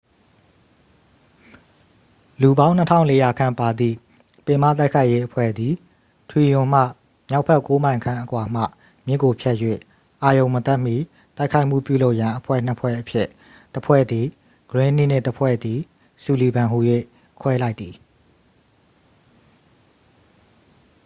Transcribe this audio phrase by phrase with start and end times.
[2.41, 2.75] လူပေါင်း
[3.07, 3.97] 2400 ခန့်ပါသည့်
[4.45, 5.73] ပင်မတိုက်ခိုက်ရေးအဖွဲ့သည်
[6.29, 6.81] ထရီတွန်မှ
[7.29, 8.63] မြောက်ဘက် 9 မိုင်ခန့်အကွာမှ
[9.05, 9.57] မြစ်ကိုဖြတ်၍
[10.23, 10.95] အာရုဏ်မတက်မီ
[11.37, 13.27] တိုက်ခိုက်မှုပြုလုပ်ရန် အဖွဲ့ 2 ဖွဲ့အဖြစ်
[13.73, 14.25] တစ် ဖွဲ့သည်
[14.69, 15.79] ဂရင်းနှီး နှင့် တစ် ဖွဲ့သည်
[16.23, 16.79] ဆူလီဗန် ဟူ၍
[17.41, 17.93] ခွဲလိုက်သည်